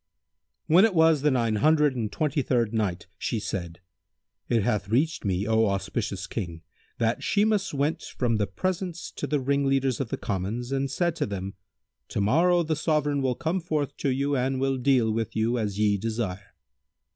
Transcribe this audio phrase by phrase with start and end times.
[0.65, 3.81] When it was the Nine Hundred and Twenty third Night, She said:
[4.49, 6.63] It hath reached me, O auspicious King,
[6.97, 11.27] that Shimas went from the presence to the ringleaders of the commons and said to
[11.27, 11.53] them,
[12.07, 15.77] "To morrow the Sovran will come forth to you and will deal with you as
[15.77, 16.55] ye desire."